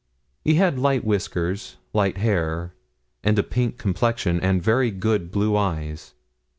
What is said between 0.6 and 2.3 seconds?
light whiskers, light